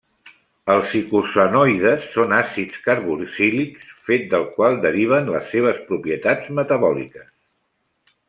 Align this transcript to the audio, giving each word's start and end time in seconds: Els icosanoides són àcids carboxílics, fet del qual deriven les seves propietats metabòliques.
Els 0.75 0.93
icosanoides 0.99 2.07
són 2.13 2.33
àcids 2.37 2.79
carboxílics, 2.87 3.91
fet 4.09 4.25
del 4.33 4.47
qual 4.55 4.79
deriven 4.87 5.31
les 5.35 5.53
seves 5.57 5.85
propietats 5.91 6.51
metabòliques. 6.61 7.29